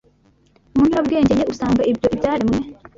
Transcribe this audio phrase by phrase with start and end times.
[0.75, 2.57] mu nyurabwenge ye usanga ibyo ibyaremwe